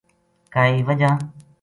کائے 0.53 0.81
وجہ 0.87 1.11